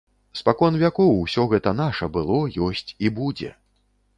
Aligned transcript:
Спакон 0.39 0.77
вякоў 0.83 1.11
усё 1.25 1.45
гэта 1.53 1.75
наша 1.83 2.11
было, 2.17 2.41
ёсць 2.69 2.89
і 3.07 3.13
будзе. 3.21 3.53